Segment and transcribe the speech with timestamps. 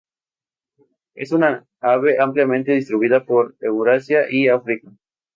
[1.13, 4.89] Es una ave ampliamente distribuida por Eurasia y África.